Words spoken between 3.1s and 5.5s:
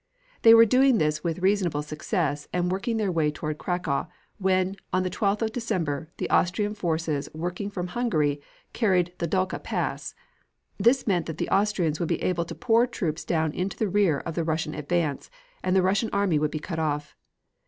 way toward Cracow, when, on the 12th